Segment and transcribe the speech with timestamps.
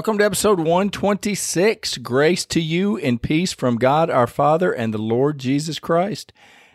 [0.00, 1.98] Welcome to episode 126.
[1.98, 6.32] Grace to you and peace from God our Father and the Lord Jesus Christ.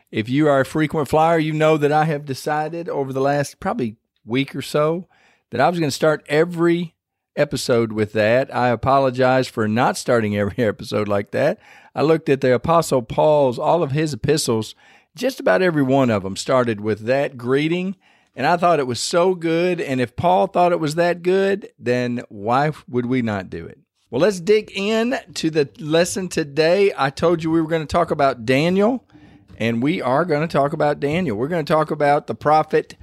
[0.10, 3.60] If you are a frequent flyer, you know that I have decided over the last
[3.60, 5.08] probably week or so
[5.52, 6.96] that I was going to start every
[7.36, 8.56] episode with that.
[8.56, 11.60] I apologize for not starting every episode like that.
[11.94, 14.76] I looked at the Apostle Paul's, all of his epistles,
[15.16, 17.98] just about every one of them started with that greeting.
[18.36, 19.82] And I thought it was so good.
[19.82, 23.80] And if Paul thought it was that good, then why would we not do it?
[24.10, 26.92] Well, let's dig in to the lesson today.
[26.98, 29.06] I told you we were going to talk about Daniel,
[29.58, 31.38] and we are going to talk about Daniel.
[31.38, 32.96] We're going to talk about the prophet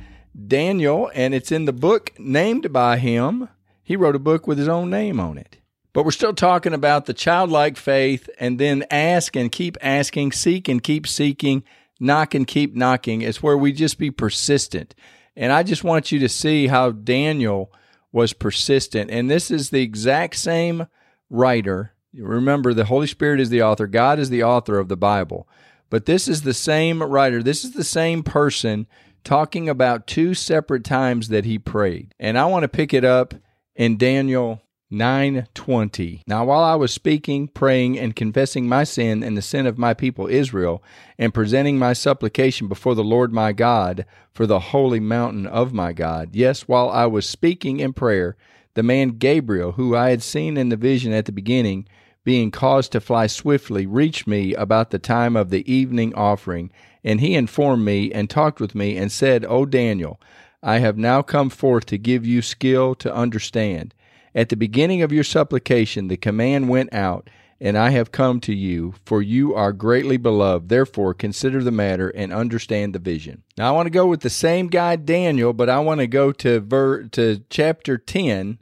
[0.48, 3.48] Daniel, and it's in the book named by him.
[3.84, 5.58] He wrote a book with his own name on it.
[5.92, 10.68] But we're still talking about the childlike faith and then ask and keep asking, seek
[10.68, 11.62] and keep seeking,
[12.00, 13.22] knock and keep knocking.
[13.22, 14.94] It's where we just be persistent.
[15.36, 17.72] And I just want you to see how Daniel
[18.12, 19.10] was persistent.
[19.10, 20.86] And this is the exact same
[21.28, 21.92] writer.
[22.14, 25.46] Remember, the Holy Spirit is the author, God is the author of the Bible.
[25.90, 28.86] But this is the same writer, this is the same person
[29.22, 32.14] talking about two separate times that he prayed.
[32.18, 33.34] And I want to pick it up
[33.74, 36.22] in Daniel 9:20.
[36.28, 39.94] Now while I was speaking, praying and confessing my sin and the sin of my
[39.94, 40.80] people Israel,
[41.18, 45.92] and presenting my supplication before the Lord my God for the holy mountain of my
[45.92, 46.36] God.
[46.36, 48.36] Yes, while I was speaking in prayer,
[48.74, 51.88] the man Gabriel, who I had seen in the vision at the beginning,
[52.22, 56.70] being caused to fly swiftly, reached me about the time of the evening offering,
[57.02, 60.20] and he informed me and talked with me and said, O Daniel,
[60.62, 63.94] I have now come forth to give you skill to understand.
[64.36, 68.54] At the beginning of your supplication, the command went out, and I have come to
[68.54, 70.68] you, for you are greatly beloved.
[70.68, 73.44] Therefore, consider the matter and understand the vision.
[73.56, 76.32] Now, I want to go with the same guy, Daniel, but I want to go
[76.32, 78.58] to ver- to chapter ten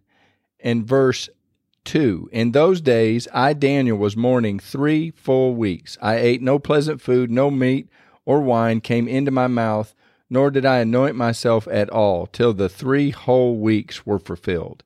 [0.60, 1.28] and verse
[1.86, 2.30] 2.
[2.32, 5.98] In those days, I, Daniel, was mourning three full weeks.
[6.00, 7.88] I ate no pleasant food, no meat
[8.24, 9.92] or wine came into my mouth,
[10.30, 14.84] nor did I anoint myself at all, till the three whole weeks were fulfilled.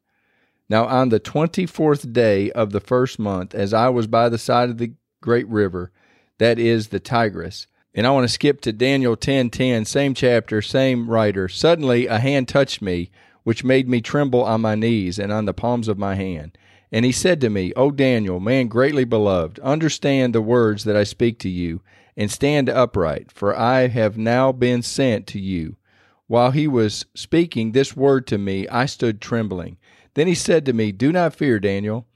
[0.68, 4.38] Now, on the twenty fourth day of the first month, as I was by the
[4.38, 4.92] side of the
[5.22, 5.90] great river,
[6.38, 10.60] that is the Tigris, and I want to skip to Daniel ten ten, same chapter,
[10.60, 11.48] same writer.
[11.48, 13.10] Suddenly a hand touched me,
[13.44, 16.58] which made me tremble on my knees and on the palms of my hand.
[16.92, 21.04] And he said to me, O Daniel, man greatly beloved, understand the words that I
[21.04, 21.80] speak to you,
[22.16, 25.76] and stand upright, for I have now been sent to you.
[26.26, 29.78] While he was speaking this word to me, I stood trembling.
[30.14, 32.06] Then he said to me, Do not fear, Daniel,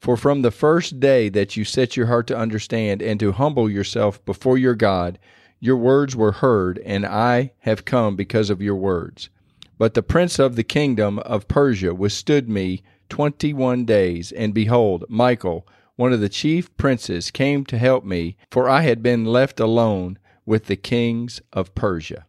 [0.00, 3.70] for from the first day that you set your heart to understand and to humble
[3.70, 5.18] yourself before your God,
[5.60, 9.30] your words were heard, and I have come because of your words.
[9.78, 15.04] But the prince of the kingdom of Persia withstood me twenty one days, and behold,
[15.08, 19.58] Michael, one of the chief princes, came to help me, for I had been left
[19.60, 22.26] alone with the kings of Persia.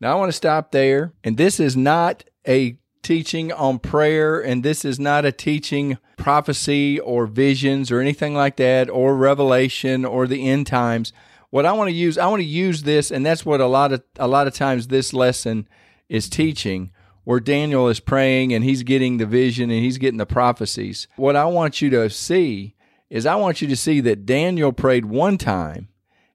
[0.00, 4.64] Now I want to stop there, and this is not a teaching on prayer, and
[4.64, 10.26] this is not a teaching prophecy or visions or anything like that, or revelation or
[10.26, 11.12] the end times.
[11.50, 13.92] What I want to use, I want to use this, and that's what a lot
[13.92, 15.68] of a lot of times this lesson
[16.08, 16.90] is teaching,
[17.22, 21.06] where Daniel is praying and he's getting the vision and he's getting the prophecies.
[21.14, 22.74] What I want you to see
[23.08, 25.88] is I want you to see that Daniel prayed one time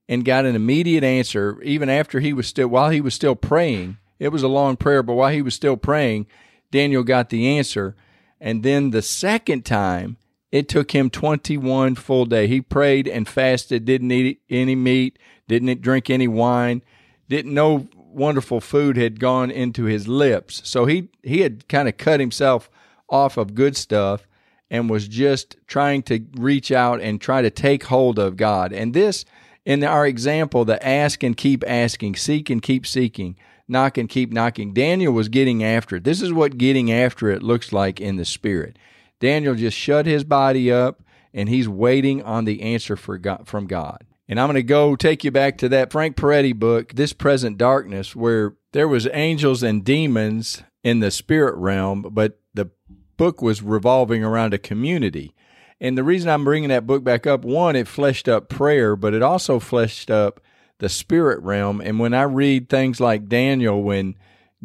[0.07, 3.97] and got an immediate answer, even after he was still while he was still praying.
[4.19, 6.27] It was a long prayer, but while he was still praying,
[6.71, 7.95] Daniel got the answer.
[8.39, 10.17] And then the second time,
[10.51, 12.47] it took him 21 full day.
[12.47, 16.81] He prayed and fasted, didn't eat any meat, didn't drink any wine,
[17.29, 20.61] didn't know wonderful food had gone into his lips.
[20.65, 22.69] So he he had kind of cut himself
[23.09, 24.27] off of good stuff
[24.69, 28.73] and was just trying to reach out and try to take hold of God.
[28.73, 29.23] And this
[29.65, 33.37] in our example, the ask and keep asking, seek and keep seeking
[33.71, 34.73] knock and keep knocking.
[34.73, 36.03] Daniel was getting after it.
[36.03, 38.77] This is what getting after it looks like in the spirit.
[39.19, 41.01] Daniel just shut his body up
[41.33, 44.05] and he's waiting on the answer God, from God.
[44.27, 47.57] And I'm going to go take you back to that Frank Peretti book, This Present
[47.57, 52.69] Darkness, where there was angels and demons in the spirit realm, but the
[53.17, 55.33] book was revolving around a community.
[55.79, 59.13] And the reason I'm bringing that book back up, one, it fleshed up prayer, but
[59.13, 60.39] it also fleshed up
[60.81, 61.79] the spirit realm.
[61.79, 64.15] And when I read things like Daniel, when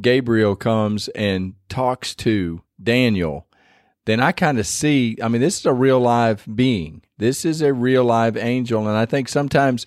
[0.01, 3.47] Gabriel comes and talks to Daniel,
[4.07, 7.03] then I kind of see, I mean, this is a real live being.
[7.19, 8.89] This is a real live angel.
[8.89, 9.87] And I think sometimes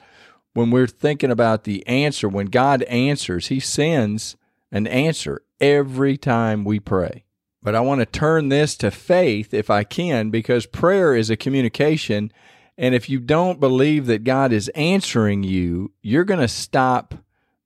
[0.53, 4.37] when we're thinking about the answer, when God answers, He sends
[4.71, 7.23] an answer every time we pray.
[7.63, 11.35] But I want to turn this to faith if I can, because prayer is a
[11.35, 12.31] communication.
[12.79, 17.13] And if you don't believe that God is answering you, you're going to stop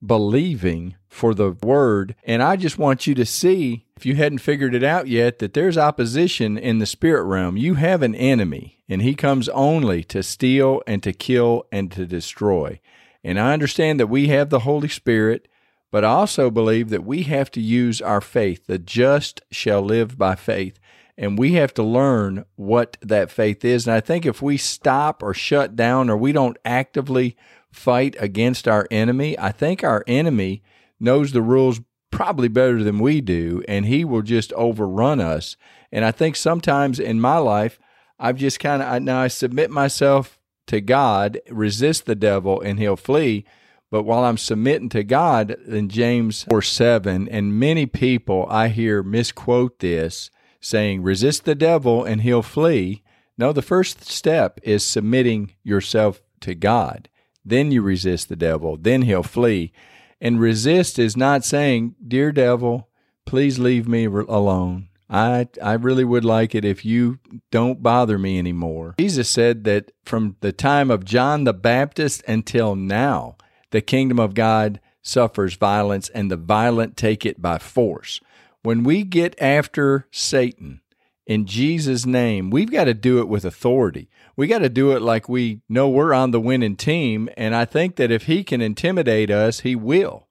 [0.04, 2.16] believing for the word.
[2.24, 5.54] And I just want you to see, if you hadn't figured it out yet, that
[5.54, 7.58] there's opposition in the spirit realm.
[7.58, 12.08] You have an enemy, and he comes only to steal and to kill and to
[12.08, 12.80] destroy.
[13.24, 15.48] And I understand that we have the Holy Spirit
[15.94, 18.66] but I also believe that we have to use our faith.
[18.66, 20.80] The just shall live by faith.
[21.18, 23.88] And we have to learn what that faith is.
[23.88, 27.38] And I think if we stop or shut down or we don't actively
[27.72, 30.64] fight against our enemy, I think our enemy
[31.00, 31.82] knows the rules
[32.14, 35.58] probably better than we do, and he will just overrun us.
[35.92, 37.80] And I think sometimes in my life,
[38.20, 42.96] I've just kind of now I submit myself to God, resist the devil, and he'll
[42.96, 43.46] flee.
[43.92, 49.04] But while I'm submitting to God in James 4 7, and many people I hear
[49.04, 50.30] misquote this,
[50.64, 53.04] saying, resist the devil and he'll flee.
[53.38, 57.10] No, the first step is submitting yourself to God.
[57.44, 59.74] Then you resist the devil, then he'll flee.
[60.22, 62.88] And resist is not saying, Dear devil,
[63.26, 64.88] please leave me alone.
[65.10, 67.20] I, I really would like it if you
[67.52, 68.96] don't bother me anymore.
[68.98, 73.36] Jesus said that from the time of John the Baptist until now,
[73.72, 78.22] the kingdom of God suffers violence, and the violent take it by force.
[78.64, 80.80] When we get after Satan
[81.28, 84.10] in Jesus' name, we've got to do it with authority.
[84.38, 87.30] We got to do it like we know we're on the winning team.
[87.36, 90.28] And I think that if he can intimidate us, he will.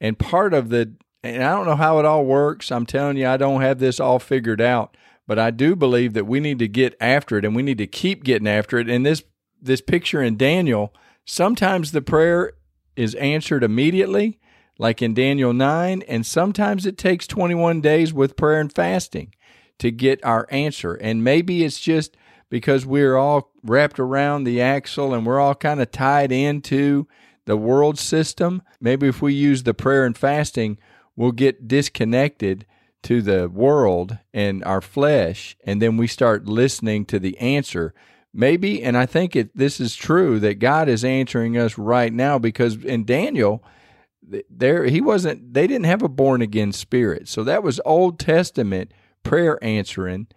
[0.00, 0.92] And part of the,
[1.22, 2.72] and I don't know how it all works.
[2.72, 4.96] I'm telling you, I don't have this all figured out,
[5.26, 7.86] but I do believe that we need to get after it and we need to
[7.86, 8.90] keep getting after it.
[8.90, 9.22] And this,
[9.62, 10.92] this picture in Daniel,
[11.24, 12.54] sometimes the prayer
[12.96, 14.40] is answered immediately,
[14.78, 19.34] like in Daniel 9, and sometimes it takes 21 days with prayer and fasting
[19.78, 20.94] to get our answer.
[20.94, 22.16] And maybe it's just
[22.48, 27.06] because we're all wrapped around the axle and we're all kind of tied into
[27.44, 28.62] the world system.
[28.80, 30.78] Maybe if we use the prayer and fasting,
[31.16, 32.64] we'll get disconnected
[33.02, 37.94] to the world and our flesh, and then we start listening to the answer
[38.32, 42.38] maybe, and I think it, this is true that God is answering us right now
[42.38, 43.62] because in Daniel,
[44.50, 45.54] there he wasn't.
[45.54, 48.92] They didn't have a born again spirit, so that was Old Testament
[49.22, 50.28] prayer answering,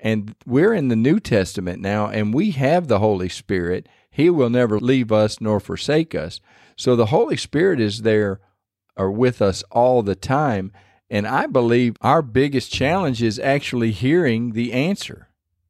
[0.00, 3.88] and we're in the New Testament now, and we have the Holy Spirit.
[4.10, 6.40] He will never leave us nor forsake us.
[6.76, 8.40] So the Holy Spirit is there
[8.96, 10.72] or with us all the time.
[11.10, 15.28] And I believe our biggest challenge is actually hearing the answer.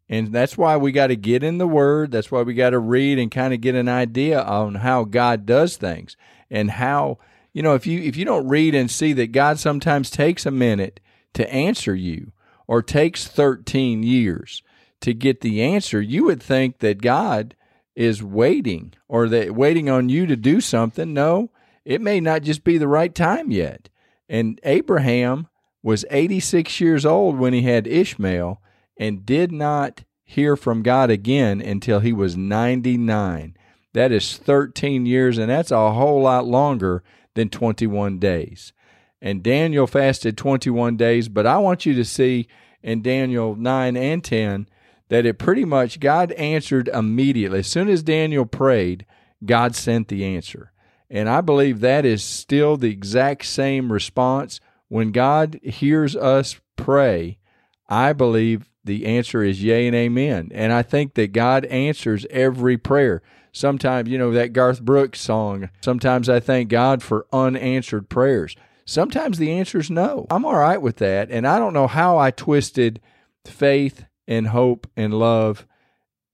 [0.08, 2.12] And that's why we got to get in the Word.
[2.12, 5.44] That's why we got to read and kind of get an idea on how God
[5.44, 6.16] does things
[6.48, 7.18] and how
[7.56, 10.50] you know if you if you don't read and see that God sometimes takes a
[10.50, 11.00] minute
[11.32, 12.32] to answer you
[12.66, 14.62] or takes 13 years
[15.00, 17.56] to get the answer, you would think that God
[17.94, 21.14] is waiting or that waiting on you to do something.
[21.14, 21.50] No,
[21.82, 23.88] it may not just be the right time yet.
[24.28, 25.48] And Abraham
[25.82, 28.60] was 86 years old when he had Ishmael
[28.98, 33.56] and did not hear from God again until he was 99.
[33.94, 37.02] That is 13 years, and that's a whole lot longer
[37.36, 38.72] than 21 days.
[39.22, 42.48] And Daniel fasted 21 days, but I want you to see
[42.82, 44.68] in Daniel 9 and 10
[45.08, 47.60] that it pretty much God answered immediately.
[47.60, 49.06] As soon as Daniel prayed,
[49.44, 50.72] God sent the answer.
[51.08, 54.60] And I believe that is still the exact same response.
[54.88, 57.38] When God hears us pray,
[57.88, 60.50] I believe the answer is yea and amen.
[60.52, 63.22] And I think that God answers every prayer.
[63.56, 68.54] Sometimes, you know, that Garth Brooks song, sometimes I thank God for unanswered prayers.
[68.84, 70.26] Sometimes the answer is no.
[70.28, 71.30] I'm all right with that.
[71.30, 73.00] And I don't know how I twisted
[73.46, 75.66] faith and hope and love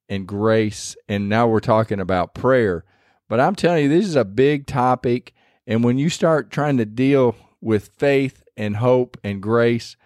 [0.09, 0.97] and grace.
[1.09, 2.85] And now we're talking about prayer.
[3.29, 5.33] But I'm telling you, this is a big topic.
[5.65, 9.97] And when you start trying to deal with faith and hope and grace,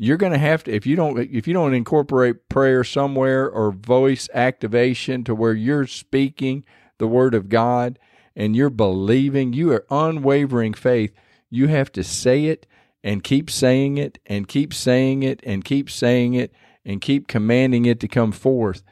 [0.00, 3.72] you're going to have to if you don't if you don't incorporate prayer somewhere or
[3.72, 6.64] voice activation to where you're speaking
[6.98, 7.98] the word of God
[8.36, 11.12] and you're believing you are unwavering faith
[11.50, 12.66] you have to say it
[13.04, 16.54] and keep saying it and keep saying it and keep saying it
[16.86, 18.82] and keep commanding it to come forth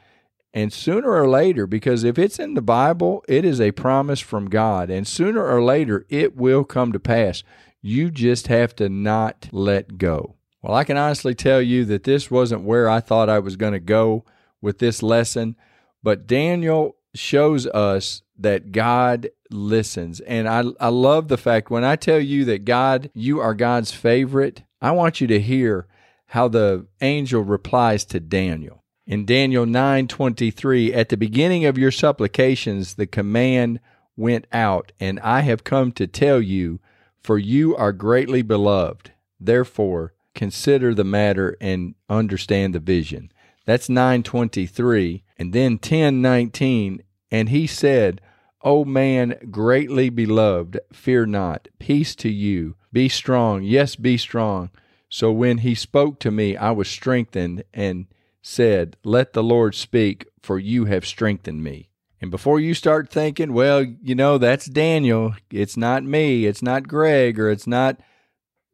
[0.53, 4.49] And sooner or later, because if it's in the Bible, it is a promise from
[4.49, 4.91] God.
[4.91, 7.43] And sooner or later, it will come to pass.
[7.81, 10.37] You just have to not let go.
[10.61, 13.73] Well, I can honestly tell you that this wasn't where I thought I was going
[13.73, 14.25] to go
[14.61, 15.55] with this lesson,
[16.03, 20.19] but Daniel shows us that God listens.
[20.21, 23.91] And I, I love the fact when I tell you that God, you are God's
[23.91, 25.87] favorite, I want you to hear
[26.27, 28.83] how the angel replies to Daniel.
[29.07, 33.79] In Daniel 9:23, at the beginning of your supplications the command
[34.15, 36.79] went out, and I have come to tell you,
[37.23, 39.11] for you are greatly beloved.
[39.39, 43.29] Therefore, consider the matter and understand the vision.
[43.65, 45.21] That's 923.
[45.37, 48.21] And then 1019, and he said,
[48.61, 51.67] O man greatly beloved, fear not.
[51.77, 52.77] Peace to you.
[52.93, 53.63] Be strong.
[53.63, 54.69] Yes, be strong.
[55.09, 58.07] So when he spoke to me, I was strengthened and
[58.41, 61.89] said, Let the Lord speak, for you have strengthened me.
[62.21, 66.87] And before you start thinking, well, you know, that's Daniel, it's not me, it's not
[66.87, 67.99] Greg, or it's not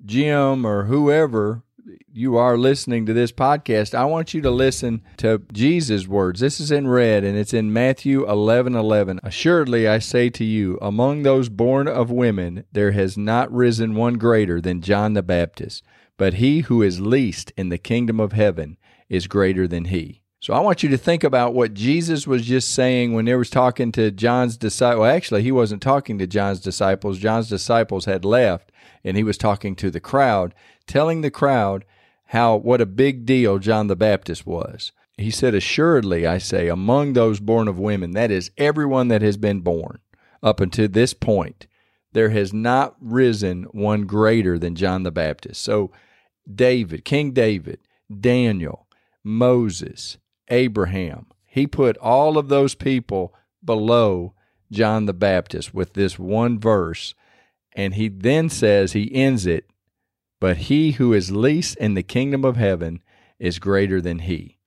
[0.03, 1.63] Jim, or whoever
[2.11, 6.39] you are listening to this podcast, I want you to listen to Jesus' words.
[6.39, 9.19] This is in red and it's in Matthew 11 11.
[9.23, 14.15] Assuredly, I say to you, among those born of women, there has not risen one
[14.15, 15.83] greater than John the Baptist,
[16.17, 18.77] but he who is least in the kingdom of heaven
[19.09, 20.21] is greater than he.
[20.39, 23.49] So I want you to think about what Jesus was just saying when he was
[23.49, 25.01] talking to John's disciples.
[25.01, 27.17] Well, actually, he wasn't talking to John's disciples.
[27.17, 28.71] John's disciples had left,
[29.03, 30.53] and he was talking to the crowd,
[30.85, 31.85] telling the crowd
[32.25, 34.91] how what a big deal John the Baptist was.
[35.17, 39.37] He said, Assuredly, I say, among those born of women, that is everyone that has
[39.37, 39.99] been born
[40.43, 41.67] up until this point,
[42.11, 45.61] there has not risen one greater than John the Baptist.
[45.61, 45.91] So,
[46.53, 47.79] David, King David,
[48.19, 48.87] Daniel,
[49.23, 50.17] Moses,
[50.49, 53.33] Abraham, he put all of those people
[53.63, 54.33] below
[54.71, 57.13] John the Baptist with this one verse.
[57.73, 59.69] And he then says, he ends it
[60.39, 63.01] but he who is least in the kingdom of heaven
[63.39, 64.59] is greater than he.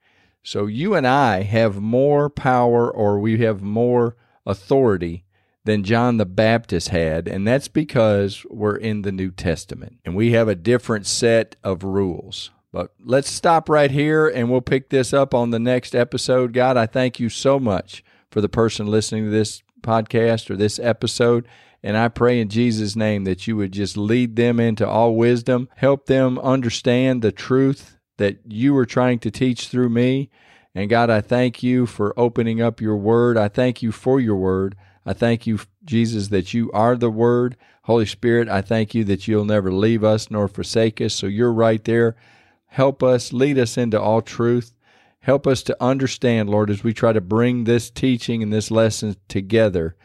[0.42, 4.16] So you and I have more power or we have more
[4.46, 5.24] authority
[5.64, 10.32] than John the Baptist had, and that's because we're in the New Testament and we
[10.32, 12.50] have a different set of rules.
[12.72, 16.52] But let's stop right here and we'll pick this up on the next episode.
[16.52, 20.78] God, I thank you so much for the person listening to this podcast or this
[20.78, 21.48] episode.
[21.82, 25.68] And I pray in Jesus' name that you would just lead them into all wisdom,
[25.76, 30.28] help them understand the truth that you are trying to teach through me.
[30.74, 33.38] And God, I thank you for opening up your word.
[33.38, 34.76] I thank you for your word.
[35.06, 37.56] I thank you, Jesus, that you are the word.
[37.84, 41.14] Holy Spirit, I thank you that you'll never leave us nor forsake us.
[41.14, 42.16] So you're right there.
[42.68, 44.72] Help us, lead us into all truth.
[45.20, 49.16] Help us to understand, Lord, as we try to bring this teaching and this lesson
[49.28, 49.96] together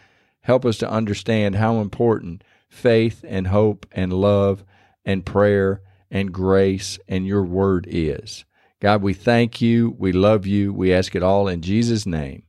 [0.43, 4.63] help us to understand how important faith and hope and love
[5.03, 8.45] and prayer and grace and your word is.
[8.79, 9.95] God, we thank you.
[9.97, 10.73] We love you.
[10.73, 12.43] We ask it all in Jesus' name.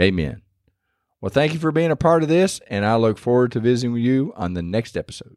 [0.00, 0.42] Amen.
[1.20, 3.92] Well, thank you for being a part of this, and I look forward to visiting
[3.92, 5.36] with you on the next episode.